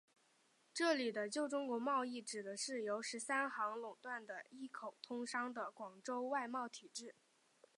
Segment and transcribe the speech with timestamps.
[0.73, 7.13] 这里的旧中国贸易指的是由十三行垄断的一口通商的广州外贸体制。